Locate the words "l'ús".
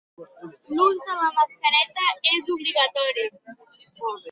0.77-1.03